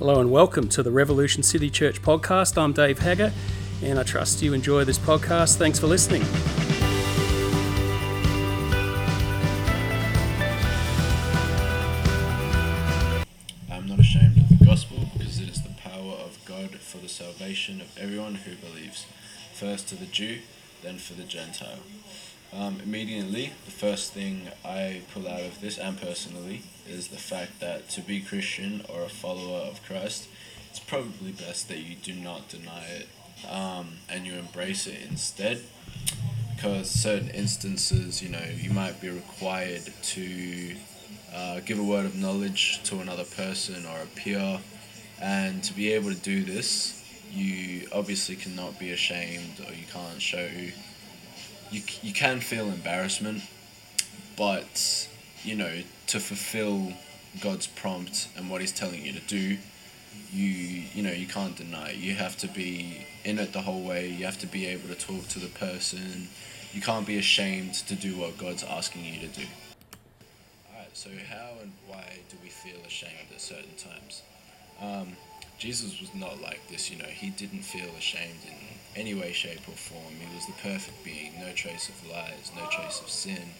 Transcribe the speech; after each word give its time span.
Hello 0.00 0.18
and 0.18 0.30
welcome 0.30 0.66
to 0.70 0.82
the 0.82 0.90
Revolution 0.90 1.42
City 1.42 1.68
Church 1.68 2.00
podcast. 2.00 2.56
I'm 2.56 2.72
Dave 2.72 3.00
Hagger, 3.00 3.34
and 3.82 3.98
I 3.98 4.02
trust 4.02 4.40
you 4.40 4.54
enjoy 4.54 4.84
this 4.84 4.98
podcast. 4.98 5.58
Thanks 5.58 5.78
for 5.78 5.88
listening. 5.88 6.22
I'm 13.70 13.86
not 13.86 14.00
ashamed 14.00 14.38
of 14.38 14.58
the 14.58 14.64
gospel 14.64 14.96
because 15.12 15.38
it 15.38 15.50
is 15.50 15.60
the 15.60 15.74
power 15.82 16.14
of 16.24 16.38
God 16.46 16.70
for 16.76 16.96
the 16.96 17.10
salvation 17.10 17.82
of 17.82 17.94
everyone 17.98 18.36
who 18.36 18.56
believes, 18.56 19.04
first 19.52 19.90
to 19.90 19.96
the 19.96 20.06
Jew, 20.06 20.38
then 20.82 20.96
for 20.96 21.12
the 21.12 21.24
Gentile. 21.24 21.80
Um, 22.52 22.80
immediately, 22.82 23.52
the 23.64 23.70
first 23.70 24.12
thing 24.12 24.48
I 24.64 25.02
pull 25.14 25.28
out 25.28 25.42
of 25.42 25.60
this, 25.60 25.78
and 25.78 26.00
personally, 26.00 26.62
is 26.88 27.08
the 27.08 27.16
fact 27.16 27.60
that 27.60 27.88
to 27.90 28.00
be 28.00 28.20
Christian 28.20 28.82
or 28.88 29.02
a 29.02 29.08
follower 29.08 29.60
of 29.60 29.82
Christ, 29.84 30.26
it's 30.68 30.80
probably 30.80 31.30
best 31.30 31.68
that 31.68 31.78
you 31.78 31.94
do 31.94 32.12
not 32.12 32.48
deny 32.48 32.84
it 32.86 33.08
um, 33.48 33.98
and 34.08 34.26
you 34.26 34.34
embrace 34.34 34.88
it 34.88 34.98
instead. 35.08 35.62
Because 36.54 36.90
certain 36.90 37.30
instances, 37.30 38.20
you 38.20 38.28
know, 38.28 38.44
you 38.60 38.70
might 38.70 39.00
be 39.00 39.08
required 39.08 39.82
to 40.02 40.76
uh, 41.32 41.60
give 41.60 41.78
a 41.78 41.84
word 41.84 42.04
of 42.04 42.16
knowledge 42.16 42.82
to 42.84 42.98
another 42.98 43.24
person 43.24 43.86
or 43.86 44.02
a 44.02 44.06
peer, 44.06 44.58
and 45.22 45.62
to 45.62 45.72
be 45.72 45.92
able 45.92 46.10
to 46.10 46.18
do 46.18 46.42
this, 46.42 46.96
you 47.30 47.88
obviously 47.92 48.34
cannot 48.34 48.76
be 48.78 48.90
ashamed 48.90 49.60
or 49.60 49.72
you 49.72 49.86
can't 49.92 50.20
show 50.20 50.48
you, 51.70 51.82
you 52.02 52.12
can 52.12 52.40
feel 52.40 52.66
embarrassment, 52.66 53.42
but 54.36 55.08
you 55.42 55.54
know, 55.54 55.82
to 56.08 56.20
fulfill 56.20 56.92
God's 57.40 57.66
prompt 57.66 58.28
and 58.36 58.50
what 58.50 58.60
He's 58.60 58.72
telling 58.72 59.04
you 59.04 59.12
to 59.12 59.20
do, 59.20 59.58
you 60.32 60.48
you 60.94 61.02
know 61.02 61.12
you 61.12 61.26
can't 61.26 61.56
deny 61.56 61.90
it. 61.90 61.96
You 61.96 62.14
have 62.14 62.36
to 62.38 62.48
be 62.48 63.06
in 63.24 63.38
it 63.38 63.52
the 63.52 63.62
whole 63.62 63.82
way. 63.82 64.08
You 64.08 64.24
have 64.24 64.38
to 64.38 64.46
be 64.46 64.66
able 64.66 64.88
to 64.88 64.94
talk 64.94 65.28
to 65.28 65.38
the 65.38 65.48
person. 65.48 66.28
You 66.72 66.80
can't 66.80 67.06
be 67.06 67.18
ashamed 67.18 67.74
to 67.74 67.94
do 67.94 68.16
what 68.16 68.38
God's 68.38 68.62
asking 68.62 69.04
you 69.04 69.20
to 69.20 69.26
do. 69.26 69.46
Alright, 70.72 70.96
so 70.96 71.10
how 71.28 71.54
and 71.60 71.72
why 71.88 72.04
do 72.28 72.36
we 72.42 72.48
feel 72.48 72.78
ashamed 72.86 73.28
at 73.34 73.40
certain 73.40 73.74
times? 73.76 74.22
Um, 74.80 75.16
Jesus 75.60 76.00
was 76.00 76.14
not 76.14 76.40
like 76.40 76.66
this, 76.68 76.90
you 76.90 76.96
know. 76.96 77.04
He 77.04 77.28
didn't 77.28 77.62
feel 77.62 77.90
ashamed 77.98 78.40
in 78.46 78.56
any 78.96 79.12
way, 79.12 79.32
shape, 79.32 79.60
or 79.68 79.76
form. 79.76 80.14
He 80.18 80.34
was 80.34 80.46
the 80.46 80.54
perfect 80.54 81.04
being, 81.04 81.38
no 81.38 81.52
trace 81.52 81.90
of 81.90 82.10
lies, 82.10 82.50
no 82.56 82.66
trace 82.70 82.98
of 83.02 83.10
sin. 83.10 83.50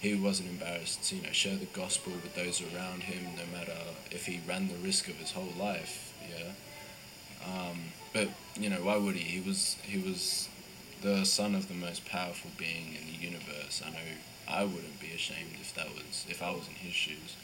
He 0.00 0.14
wasn't 0.14 0.50
embarrassed 0.50 1.02
to, 1.08 1.16
you 1.16 1.22
know, 1.22 1.32
share 1.32 1.56
the 1.56 1.66
gospel 1.66 2.12
with 2.12 2.36
those 2.36 2.62
around 2.62 3.02
him, 3.02 3.34
no 3.36 3.58
matter 3.58 3.76
if 4.12 4.26
he 4.26 4.40
ran 4.46 4.68
the 4.68 4.76
risk 4.76 5.08
of 5.08 5.16
his 5.16 5.32
whole 5.32 5.52
life. 5.58 6.14
Yeah. 6.30 6.52
Um, 7.44 7.78
but 8.12 8.28
you 8.56 8.70
know, 8.70 8.84
why 8.84 8.96
would 8.96 9.16
he? 9.16 9.40
He 9.40 9.40
was 9.48 9.76
he 9.82 9.98
was 9.98 10.48
the 11.02 11.24
son 11.24 11.56
of 11.56 11.66
the 11.66 11.74
most 11.74 12.06
powerful 12.06 12.52
being 12.56 12.94
in 12.94 13.06
the 13.06 13.18
universe. 13.18 13.82
I 13.84 13.90
know 13.90 14.08
I 14.46 14.62
wouldn't 14.62 15.00
be 15.00 15.10
ashamed 15.12 15.54
if 15.60 15.74
that 15.74 15.88
was 15.88 16.24
if 16.28 16.40
I 16.40 16.52
was 16.52 16.68
in 16.68 16.74
his 16.74 16.94
shoes. 16.94 17.34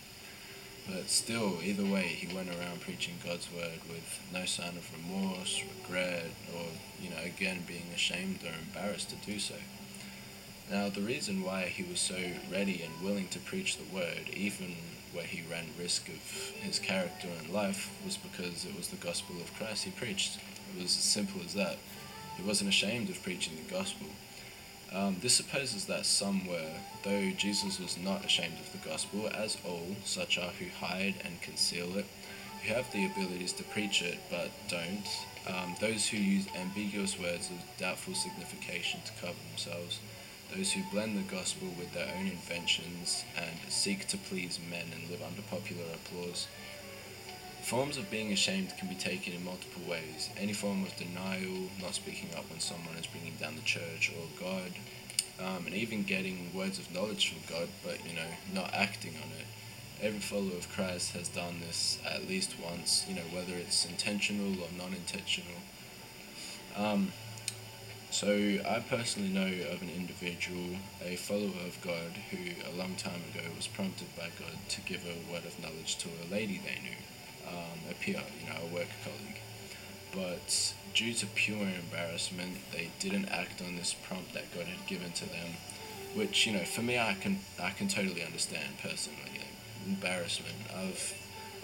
But 0.86 1.08
still, 1.08 1.58
either 1.62 1.84
way, 1.84 2.02
he 2.02 2.34
went 2.34 2.50
around 2.50 2.82
preaching 2.82 3.14
God's 3.24 3.50
word 3.50 3.80
with 3.88 4.20
no 4.32 4.44
sign 4.44 4.76
of 4.76 4.90
remorse, 4.92 5.62
regret, 5.78 6.30
or, 6.54 6.66
you 7.00 7.08
know, 7.08 7.22
again, 7.24 7.64
being 7.66 7.86
ashamed 7.94 8.40
or 8.44 8.52
embarrassed 8.66 9.08
to 9.10 9.16
do 9.16 9.38
so. 9.38 9.54
Now, 10.70 10.90
the 10.90 11.00
reason 11.00 11.42
why 11.42 11.62
he 11.62 11.82
was 11.82 12.00
so 12.00 12.18
ready 12.50 12.82
and 12.82 13.04
willing 13.04 13.28
to 13.28 13.38
preach 13.38 13.76
the 13.76 13.94
word, 13.94 14.28
even 14.34 14.76
where 15.12 15.24
he 15.24 15.42
ran 15.50 15.66
risk 15.78 16.08
of 16.08 16.20
his 16.60 16.78
character 16.78 17.28
and 17.38 17.50
life, 17.50 17.90
was 18.04 18.16
because 18.16 18.64
it 18.64 18.76
was 18.76 18.88
the 18.88 18.96
gospel 18.96 19.36
of 19.36 19.54
Christ 19.54 19.84
he 19.84 19.90
preached. 19.90 20.38
It 20.76 20.82
was 20.82 20.96
as 20.96 21.02
simple 21.02 21.40
as 21.44 21.54
that. 21.54 21.76
He 22.36 22.42
wasn't 22.42 22.70
ashamed 22.70 23.08
of 23.08 23.22
preaching 23.22 23.56
the 23.56 23.72
gospel. 23.72 24.08
Um, 24.92 25.16
this 25.20 25.34
supposes 25.34 25.86
that 25.86 26.06
some 26.06 26.46
were, 26.46 26.72
though 27.02 27.30
Jesus 27.30 27.80
was 27.80 27.98
not 27.98 28.24
ashamed 28.24 28.58
of 28.60 28.72
the 28.72 28.88
gospel, 28.88 29.28
as 29.34 29.58
all 29.64 29.96
such 30.04 30.38
are 30.38 30.52
who 30.58 30.66
hide 30.84 31.14
and 31.24 31.40
conceal 31.40 31.96
it, 31.96 32.06
who 32.62 32.72
have 32.72 32.90
the 32.92 33.06
abilities 33.06 33.52
to 33.54 33.64
preach 33.64 34.02
it 34.02 34.18
but 34.30 34.50
don't, 34.68 35.08
um, 35.46 35.74
those 35.80 36.08
who 36.08 36.16
use 36.16 36.46
ambiguous 36.56 37.18
words 37.18 37.50
of 37.50 37.78
doubtful 37.78 38.14
signification 38.14 39.00
to 39.04 39.12
cover 39.20 39.38
themselves, 39.50 40.00
those 40.54 40.72
who 40.72 40.82
blend 40.92 41.18
the 41.18 41.34
gospel 41.34 41.68
with 41.78 41.92
their 41.92 42.08
own 42.16 42.26
inventions 42.26 43.24
and 43.36 43.72
seek 43.72 44.06
to 44.08 44.16
please 44.16 44.58
men 44.70 44.86
and 44.94 45.10
live 45.10 45.22
under 45.22 45.42
popular 45.42 45.84
applause. 45.92 46.46
Forms 47.64 47.96
of 47.96 48.10
being 48.10 48.30
ashamed 48.30 48.76
can 48.76 48.88
be 48.88 48.94
taken 48.94 49.32
in 49.32 49.42
multiple 49.42 49.80
ways. 49.88 50.28
Any 50.38 50.52
form 50.52 50.82
of 50.84 50.94
denial, 50.98 51.70
not 51.80 51.94
speaking 51.94 52.28
up 52.36 52.44
when 52.50 52.60
someone 52.60 52.94
is 52.96 53.06
bringing 53.06 53.36
down 53.40 53.56
the 53.56 53.62
church 53.62 54.12
or 54.14 54.26
God, 54.38 54.70
um, 55.40 55.64
and 55.64 55.74
even 55.74 56.02
getting 56.02 56.52
words 56.54 56.78
of 56.78 56.92
knowledge 56.92 57.32
from 57.32 57.40
God, 57.48 57.70
but 57.82 58.06
you 58.06 58.14
know, 58.14 58.28
not 58.52 58.74
acting 58.74 59.14
on 59.16 59.30
it. 59.40 59.46
Every 60.02 60.20
follower 60.20 60.58
of 60.58 60.70
Christ 60.74 61.12
has 61.12 61.28
done 61.28 61.60
this 61.60 61.98
at 62.04 62.28
least 62.28 62.54
once, 62.62 63.06
you 63.08 63.14
know, 63.14 63.26
whether 63.32 63.54
it's 63.54 63.86
intentional 63.86 64.60
or 64.60 64.68
non-intentional. 64.76 65.56
Um, 66.76 67.12
so 68.10 68.28
I 68.68 68.84
personally 68.90 69.30
know 69.30 69.72
of 69.72 69.80
an 69.80 69.88
individual, 69.88 70.76
a 71.02 71.16
follower 71.16 71.64
of 71.66 71.80
God, 71.80 72.12
who 72.30 72.36
a 72.70 72.76
long 72.76 72.94
time 72.96 73.22
ago 73.32 73.48
was 73.56 73.66
prompted 73.66 74.14
by 74.14 74.28
God 74.38 74.58
to 74.68 74.82
give 74.82 75.06
a 75.06 75.32
word 75.32 75.46
of 75.46 75.58
knowledge 75.62 75.96
to 75.96 76.10
a 76.10 76.30
lady 76.30 76.60
they 76.62 76.82
knew 76.82 77.00
um, 77.48 77.78
a 77.90 77.94
peer, 77.94 78.22
you 78.40 78.48
know, 78.48 78.56
a 78.62 78.74
work 78.74 78.88
colleague. 79.02 79.40
But 80.14 80.74
due 80.94 81.12
to 81.14 81.26
pure 81.26 81.66
embarrassment, 81.66 82.58
they 82.72 82.90
didn't 83.00 83.28
act 83.28 83.60
on 83.60 83.76
this 83.76 83.94
prompt 83.94 84.32
that 84.34 84.54
God 84.54 84.66
had 84.66 84.86
given 84.86 85.12
to 85.12 85.26
them, 85.26 85.56
which 86.14 86.46
you 86.46 86.52
know, 86.52 86.64
for 86.64 86.82
me, 86.82 86.98
I 86.98 87.16
can 87.20 87.40
I 87.62 87.70
can 87.70 87.88
totally 87.88 88.22
understand 88.22 88.78
personally. 88.82 89.18
Like, 89.32 89.44
embarrassment. 89.86 90.56
I've 90.74 91.14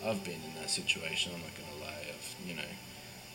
I've 0.04 0.24
been 0.24 0.34
in 0.34 0.54
that 0.60 0.70
situation. 0.70 1.32
I'm 1.34 1.40
not 1.40 1.54
gonna 1.54 1.84
lie. 1.84 2.06
I've 2.08 2.34
you 2.46 2.54
know, 2.54 2.70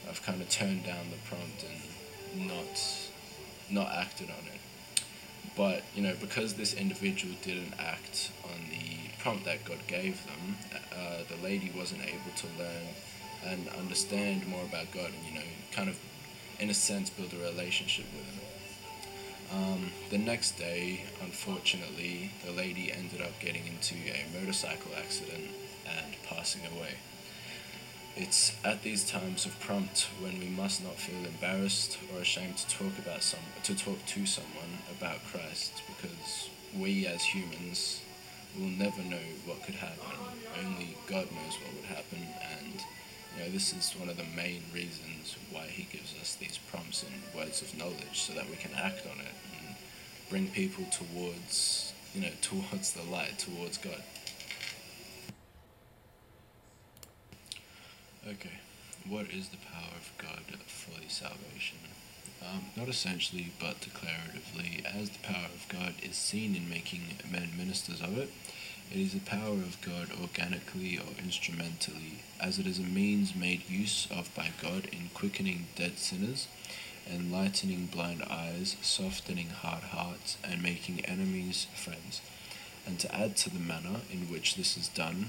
I've 0.10 0.22
kind 0.24 0.42
of 0.42 0.50
turned 0.50 0.86
down 0.86 1.10
the 1.12 1.18
prompt 1.28 1.64
and 1.64 2.48
not 2.48 3.10
not 3.70 3.96
acted 3.96 4.30
on 4.30 4.46
it. 4.46 4.60
But 5.56 5.84
you 5.94 6.02
know, 6.02 6.16
because 6.20 6.56
this 6.56 6.74
individual 6.74 7.34
didn't 7.42 7.74
act 7.80 8.32
on 8.44 8.60
the 8.70 9.10
prompt 9.20 9.46
that 9.46 9.64
God 9.66 9.80
gave 9.88 10.24
them, 10.26 10.58
uh, 10.94 11.24
the 11.30 11.42
lady 11.44 11.72
wasn't 11.76 12.02
able 12.02 12.32
to 12.36 12.48
learn 12.60 12.88
and 13.46 13.68
understand 13.80 14.48
more 14.48 14.64
about 14.64 14.92
God 14.92 15.12
and, 15.12 15.26
you 15.28 15.36
know, 15.36 15.46
kind 15.72 15.90
of, 15.90 15.98
in 16.60 16.70
a 16.70 16.74
sense, 16.74 17.10
build 17.10 17.34
a 17.34 17.38
relationship 17.38 18.06
with 18.16 18.26
Him. 18.26 18.40
Um, 19.54 19.92
the 20.10 20.18
next 20.18 20.58
day, 20.58 21.06
unfortunately, 21.22 22.32
the 22.46 22.52
lady 22.52 22.92
ended 22.92 23.22
up 23.22 23.40
getting 23.40 23.66
into 23.68 23.96
a 23.96 24.26
motorcycle 24.40 24.92
accident 24.98 25.46
and 25.88 26.16
passing 26.28 26.62
away. 26.66 26.96
It's 28.16 28.56
at 28.64 28.81
these 28.81 29.03
times 29.03 29.46
of 29.46 29.59
prompt 29.59 30.08
when 30.22 30.40
we 30.40 30.48
must 30.48 30.81
not 30.81 30.96
feel 30.96 31.26
embarrassed 31.26 31.98
or 32.14 32.22
ashamed 32.22 32.58
to 32.58 32.68
talk 32.70 32.98
about 32.98 33.24
some 33.24 33.42
to 33.64 33.76
talk 33.76 34.06
to 34.06 34.26
someone 34.26 34.80
about 34.98 35.20
Christ 35.26 35.81
because 35.88 36.50
we 36.74 37.06
as 37.08 37.24
humans 37.24 38.02
we'll 38.58 38.70
never 38.70 39.02
know 39.03 39.28
what 39.46 39.64
could 39.64 39.76
happen. 39.76 40.00
Only 40.64 40.96
God 41.08 41.28
knows 41.31 41.58
what 41.59 41.76
would 41.76 41.86
happen, 41.86 42.20
and 42.62 42.74
you 43.36 43.44
know 43.44 43.50
this 43.52 43.74
is 43.74 43.92
one 44.00 44.09
of 44.09 44.18
the 44.18 44.24
main 44.36 44.64
reasons 44.74 45.36
why 45.52 45.66
He 45.68 45.84
gives 45.84 46.16
us 46.22 46.36
these 46.36 46.58
prompts 46.72 47.03
and 47.03 47.14
words 47.36 47.62
of 47.62 47.78
knowledge, 47.78 48.14
so 48.14 48.34
that 48.34 48.50
we 48.50 48.56
can 48.56 48.72
act 48.76 49.06
on 49.06 49.20
it 49.20 49.36
and 49.59 49.76
bring 50.30 50.47
people 50.47 50.86
towards 50.86 51.94
you 52.14 52.22
know 52.22 52.32
towards 52.42 52.94
the 52.94 53.03
light, 53.03 53.38
towards 53.40 53.78
God. 53.78 54.02
Okay, 58.28 58.58
what 59.08 59.28
is 59.30 59.50
the 59.50 59.58
power 59.58 59.94
of 59.96 60.12
God 60.18 60.42
for 60.66 61.00
the 61.00 61.10
salvation? 61.10 61.78
Um, 62.42 62.66
not 62.76 62.90
essentially, 62.90 63.52
but 63.60 63.82
declaratively, 63.82 64.84
as 64.84 65.12
the 65.12 65.20
power 65.20 65.46
of 65.54 65.68
God 65.70 65.94
is 66.02 66.16
seen 66.16 66.56
in 66.56 66.68
making 66.68 67.02
men 67.32 67.52
ministers 67.56 68.02
of 68.02 68.18
it, 68.18 68.32
it 68.92 69.00
is 69.00 69.14
the 69.14 69.20
power 69.20 69.54
of 69.54 69.78
God 69.86 70.10
organically 70.20 70.98
or 70.98 71.14
instrumentally, 71.24 72.24
as 72.42 72.58
it 72.58 72.66
is 72.66 72.80
a 72.80 72.82
means 72.82 73.36
made 73.36 73.70
use 73.70 74.08
of 74.10 74.34
by 74.34 74.50
God 74.60 74.86
in 74.86 75.12
quickening 75.14 75.68
dead 75.76 76.00
sinners, 76.00 76.48
enlightening 77.08 77.86
blind 77.86 78.24
eyes, 78.24 78.76
softening 78.82 79.50
hard 79.50 79.84
hearts, 79.84 80.38
and 80.44 80.64
making 80.64 81.06
enemies 81.06 81.68
friends. 81.76 82.22
And 82.88 83.00
to 83.02 83.16
add 83.16 83.38
to 83.38 83.52
the 83.52 83.60
manner 83.60 84.02
in 84.12 84.32
which 84.32 84.56
this 84.56 84.78
is 84.78 84.88
done, 84.88 85.28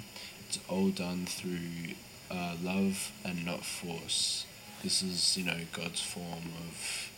it's 0.49 0.59
all 0.67 0.89
done 0.89 1.27
through 1.27 1.95
uh, 2.31 2.55
love 2.63 3.13
and 3.25 3.45
not 3.45 3.65
force. 3.65 4.47
This 4.83 5.03
is, 5.03 5.37
you 5.37 5.45
know, 5.45 5.59
God's 5.73 6.01
form 6.01 6.53
of 6.69 7.11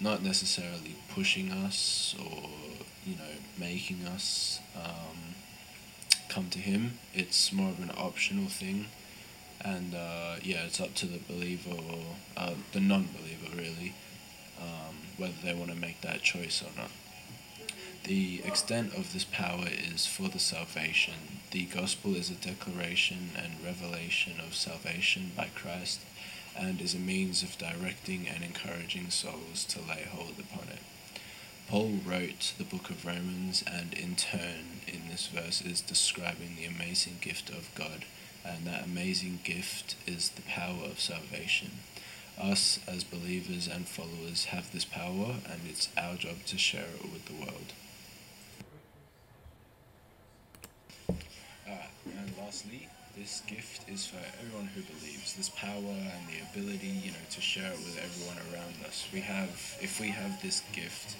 not 0.00 0.22
necessarily 0.22 0.96
pushing 1.12 1.50
us 1.50 2.14
or, 2.18 2.48
you 3.04 3.16
know, 3.16 3.34
making 3.58 4.06
us. 4.06 4.60
Um, 4.76 5.34
come 6.28 6.50
to 6.50 6.58
Him. 6.58 6.98
It's 7.14 7.52
more 7.52 7.70
of 7.70 7.80
an 7.80 7.90
optional 7.96 8.48
thing. 8.48 8.86
and 9.64 9.94
uh, 9.94 10.36
yeah, 10.42 10.64
it's 10.64 10.80
up 10.80 10.94
to 10.94 11.06
the 11.06 11.18
believer 11.18 11.70
or 11.74 12.16
uh, 12.36 12.54
the 12.72 12.80
non-believer 12.80 13.56
really 13.56 13.92
um, 14.60 14.94
whether 15.16 15.34
they 15.42 15.54
want 15.54 15.70
to 15.70 15.76
make 15.76 16.00
that 16.02 16.22
choice 16.22 16.62
or 16.62 16.70
not. 16.80 16.90
The 18.04 18.42
extent 18.44 18.94
of 18.94 19.12
this 19.12 19.24
power 19.24 19.66
is 19.68 20.06
for 20.06 20.28
the 20.28 20.38
salvation. 20.38 21.40
The 21.50 21.66
gospel 21.66 22.14
is 22.14 22.30
a 22.30 22.34
declaration 22.34 23.30
and 23.36 23.62
revelation 23.62 24.40
of 24.40 24.54
salvation 24.54 25.32
by 25.36 25.48
Christ 25.54 26.00
and 26.56 26.80
is 26.80 26.94
a 26.94 26.98
means 26.98 27.42
of 27.42 27.58
directing 27.58 28.26
and 28.26 28.42
encouraging 28.42 29.10
souls 29.10 29.64
to 29.68 29.80
lay 29.80 30.06
hold 30.10 30.38
upon 30.38 30.68
it. 30.68 30.80
Paul 31.68 32.00
wrote 32.06 32.54
the 32.56 32.64
book 32.64 32.88
of 32.88 33.04
Romans 33.04 33.62
and 33.66 33.92
in 33.92 34.16
turn 34.16 34.80
in 34.86 35.08
this 35.10 35.26
verse 35.26 35.60
is 35.60 35.82
describing 35.82 36.56
the 36.56 36.64
amazing 36.64 37.18
gift 37.20 37.50
of 37.50 37.68
God 37.74 38.06
and 38.42 38.66
that 38.66 38.84
amazing 38.86 39.40
gift 39.44 39.94
is 40.06 40.30
the 40.30 40.42
power 40.42 40.84
of 40.84 40.98
salvation. 40.98 41.72
Us 42.40 42.78
as 42.86 43.04
believers 43.04 43.68
and 43.68 43.86
followers 43.86 44.46
have 44.46 44.72
this 44.72 44.86
power 44.86 45.36
and 45.50 45.60
it's 45.68 45.90
our 45.98 46.14
job 46.14 46.44
to 46.46 46.56
share 46.56 46.86
it 46.96 47.12
with 47.12 47.26
the 47.26 47.34
world. 47.34 47.72
Alright, 51.66 51.90
and 52.06 52.37
lastly, 52.48 52.88
this 53.14 53.42
gift 53.46 53.86
is 53.90 54.06
for 54.06 54.16
everyone 54.40 54.70
who 54.72 54.80
believes. 54.80 55.36
This 55.36 55.50
power 55.50 55.76
and 55.84 56.22
the 56.32 56.40
ability, 56.48 56.96
you 57.04 57.10
know, 57.10 57.26
to 57.28 57.40
share 57.42 57.68
it 57.68 57.76
with 57.84 58.00
everyone 58.00 58.40
around 58.48 58.72
us. 58.88 59.04
We 59.12 59.20
have, 59.20 59.76
if 59.84 60.00
we 60.00 60.08
have 60.08 60.40
this 60.40 60.62
gift, 60.72 61.18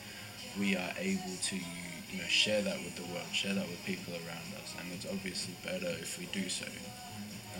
we 0.58 0.74
are 0.74 0.88
able 0.96 1.36
to, 1.52 1.56
you 1.56 2.16
know, 2.16 2.24
share 2.32 2.62
that 2.62 2.80
with 2.80 2.96
the 2.96 3.04
world, 3.12 3.28
share 3.32 3.52
that 3.52 3.68
with 3.68 3.84
people 3.84 4.14
around 4.14 4.56
us, 4.56 4.72
and 4.80 4.88
it's 4.90 5.04
obviously 5.04 5.52
better 5.62 5.92
if 6.00 6.18
we 6.18 6.24
do 6.32 6.48
so. 6.48 6.64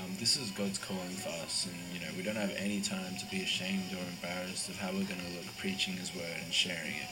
Um, 0.00 0.16
this 0.18 0.38
is 0.38 0.50
God's 0.52 0.78
calling 0.78 1.20
for 1.20 1.36
us, 1.44 1.68
and 1.68 1.76
you 1.92 2.00
know 2.00 2.08
we 2.16 2.22
don't 2.22 2.40
have 2.40 2.56
any 2.56 2.80
time 2.80 3.20
to 3.20 3.26
be 3.28 3.42
ashamed 3.42 3.92
or 3.92 4.00
embarrassed 4.00 4.70
of 4.70 4.80
how 4.80 4.88
we're 4.96 5.04
going 5.04 5.20
to 5.20 5.34
look 5.36 5.44
preaching 5.58 5.92
His 5.92 6.14
word 6.16 6.40
and 6.42 6.54
sharing 6.54 6.96
it. 6.96 7.10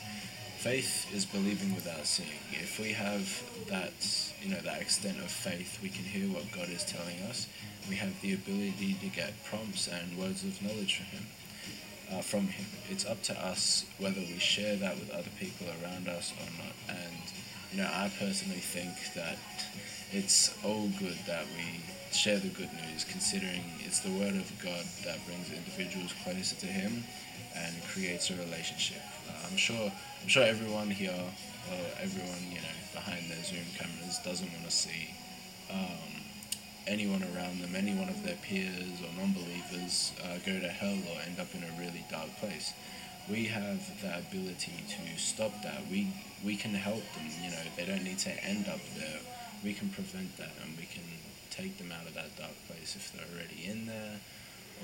Faith 0.66 1.14
is 1.14 1.24
believing 1.24 1.76
without 1.76 2.04
seeing. 2.04 2.42
If 2.50 2.80
we 2.80 2.90
have 2.90 3.22
that, 3.70 3.94
you 4.42 4.50
know, 4.50 4.58
that 4.62 4.82
extent 4.82 5.16
of 5.18 5.30
faith, 5.30 5.78
we 5.80 5.88
can 5.88 6.02
hear 6.02 6.26
what 6.26 6.50
God 6.50 6.68
is 6.70 6.82
telling 6.82 7.20
us. 7.30 7.46
We 7.88 7.94
have 7.94 8.20
the 8.20 8.34
ability 8.34 8.98
to 9.00 9.06
get 9.06 9.30
prompts 9.44 9.86
and 9.86 10.18
words 10.18 10.42
of 10.42 10.60
knowledge 10.60 10.96
from 10.96 11.06
Him. 11.06 11.26
Uh, 12.10 12.20
from 12.20 12.48
Him, 12.48 12.66
it's 12.90 13.06
up 13.06 13.22
to 13.30 13.46
us 13.46 13.84
whether 13.98 14.18
we 14.18 14.40
share 14.40 14.74
that 14.74 14.98
with 14.98 15.08
other 15.10 15.30
people 15.38 15.68
around 15.68 16.08
us 16.08 16.32
or 16.34 16.50
not. 16.58 16.74
And 16.98 17.22
you 17.70 17.78
know, 17.78 17.88
I 17.88 18.10
personally 18.18 18.58
think 18.58 19.14
that 19.14 19.38
it's 20.10 20.52
all 20.64 20.90
good 20.98 21.18
that 21.28 21.46
we 21.54 21.78
share 22.10 22.40
the 22.40 22.48
good 22.48 22.72
news, 22.90 23.04
considering 23.04 23.62
it's 23.86 24.00
the 24.00 24.10
word 24.10 24.34
of 24.34 24.50
God 24.60 24.82
that 25.06 25.24
brings 25.26 25.46
individuals 25.46 26.12
closer 26.24 26.56
to 26.56 26.66
Him 26.66 27.04
and 27.54 27.72
creates 27.84 28.30
a 28.30 28.34
relationship. 28.34 29.02
Uh, 29.28 29.46
I'm 29.50 29.56
sure 29.56 29.92
I'm 30.22 30.28
sure 30.28 30.44
everyone 30.44 30.90
here, 30.90 31.10
or 31.70 31.84
everyone 32.00 32.42
you 32.50 32.60
know 32.60 32.76
behind 32.94 33.30
their 33.30 33.42
Zoom 33.42 33.66
cameras, 33.76 34.18
doesn't 34.24 34.50
want 34.52 34.64
to 34.64 34.70
see 34.70 35.10
um, 35.70 36.22
anyone 36.86 37.22
around 37.22 37.60
them, 37.60 37.74
any 37.74 37.94
one 37.94 38.08
of 38.08 38.22
their 38.22 38.36
peers 38.36 39.02
or 39.02 39.10
non-believers, 39.20 40.12
uh, 40.24 40.38
go 40.46 40.58
to 40.58 40.68
hell 40.68 40.98
or 41.10 41.20
end 41.26 41.38
up 41.40 41.52
in 41.54 41.62
a 41.62 41.72
really 41.78 42.04
dark 42.10 42.30
place. 42.38 42.72
We 43.28 43.46
have 43.46 43.82
the 44.02 44.18
ability 44.18 44.72
to 44.88 45.18
stop 45.18 45.50
that. 45.62 45.82
We 45.90 46.12
we 46.44 46.56
can 46.56 46.74
help 46.74 47.02
them. 47.14 47.26
You 47.42 47.50
know, 47.50 47.62
they 47.76 47.84
don't 47.84 48.04
need 48.04 48.18
to 48.20 48.44
end 48.44 48.68
up 48.68 48.80
there. 48.96 49.18
We 49.64 49.74
can 49.74 49.88
prevent 49.90 50.36
that, 50.36 50.52
and 50.62 50.76
we 50.78 50.86
can 50.86 51.02
take 51.50 51.78
them 51.78 51.90
out 51.90 52.06
of 52.06 52.14
that 52.14 52.36
dark 52.36 52.54
place 52.68 52.94
if 52.94 53.12
they're 53.12 53.26
already 53.34 53.66
in 53.66 53.86
there 53.86 54.20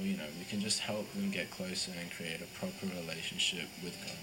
you 0.01 0.17
know, 0.17 0.25
we 0.39 0.45
can 0.45 0.61
just 0.61 0.81
help 0.81 1.11
them 1.13 1.31
get 1.31 1.51
closer 1.51 1.93
and 2.01 2.11
create 2.11 2.41
a 2.41 2.59
proper 2.59 2.87
relationship 2.87 3.69
with 3.83 3.97
God. 4.05 4.17